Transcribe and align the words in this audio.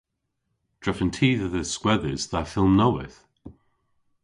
Drefen 0.81 1.09
ty 1.15 1.29
dhe 1.39 1.47
dhiskwedhes 1.53 2.23
dha 2.31 2.41
fylm 2.51 2.73
nowydh. 2.79 3.17